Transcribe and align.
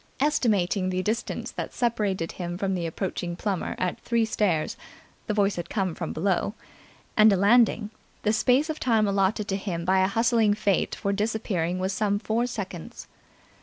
Estimating 0.19 0.89
the 0.89 1.03
distance 1.03 1.51
that 1.51 1.75
separated 1.75 2.31
him 2.31 2.57
from 2.57 2.73
the 2.73 2.87
approaching 2.87 3.35
Plummer 3.35 3.75
at 3.77 3.99
three 3.99 4.25
stairs 4.25 4.75
the 5.27 5.33
voice 5.35 5.57
had 5.57 5.69
come 5.69 5.93
from 5.93 6.11
below 6.11 6.55
and 7.15 7.31
a 7.31 7.37
landing, 7.37 7.91
the 8.23 8.33
space 8.33 8.67
of 8.67 8.79
time 8.79 9.07
allotted 9.07 9.47
to 9.47 9.55
him 9.55 9.85
by 9.85 9.99
a 9.99 10.07
hustling 10.07 10.55
Fate 10.55 10.95
for 10.95 11.13
disappearing 11.13 11.77
was 11.77 11.93
some 11.93 12.17
four 12.17 12.47
seconds. 12.47 13.07